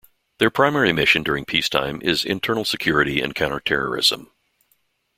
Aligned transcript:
Their 0.39 0.49
primary 0.49 0.91
mission 0.93 1.21
during 1.21 1.45
peacetime 1.45 2.01
is 2.01 2.25
internal 2.25 2.65
security 2.65 3.21
and 3.21 3.35
counter-terrorism. 3.35 4.31